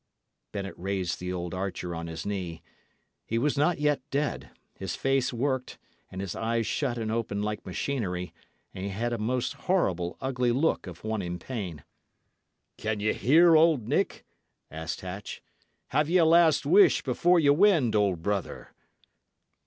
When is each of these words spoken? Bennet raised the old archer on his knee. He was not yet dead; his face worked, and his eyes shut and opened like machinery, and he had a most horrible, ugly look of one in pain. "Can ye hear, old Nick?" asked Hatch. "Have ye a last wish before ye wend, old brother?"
Bennet 0.51 0.73
raised 0.79 1.19
the 1.19 1.31
old 1.31 1.53
archer 1.53 1.93
on 1.93 2.07
his 2.07 2.25
knee. 2.25 2.63
He 3.23 3.37
was 3.37 3.55
not 3.55 3.77
yet 3.77 4.01
dead; 4.09 4.49
his 4.73 4.95
face 4.95 5.31
worked, 5.31 5.77
and 6.09 6.21
his 6.21 6.35
eyes 6.35 6.65
shut 6.65 6.97
and 6.97 7.11
opened 7.11 7.45
like 7.45 7.63
machinery, 7.67 8.33
and 8.73 8.83
he 8.83 8.89
had 8.89 9.13
a 9.13 9.19
most 9.19 9.53
horrible, 9.69 10.17
ugly 10.19 10.51
look 10.51 10.87
of 10.87 11.03
one 11.03 11.21
in 11.21 11.37
pain. 11.37 11.83
"Can 12.79 12.99
ye 12.99 13.13
hear, 13.13 13.55
old 13.55 13.87
Nick?" 13.87 14.25
asked 14.71 15.01
Hatch. 15.01 15.39
"Have 15.89 16.09
ye 16.09 16.17
a 16.17 16.25
last 16.25 16.65
wish 16.65 17.03
before 17.03 17.39
ye 17.39 17.51
wend, 17.51 17.95
old 17.95 18.23
brother?" 18.23 18.73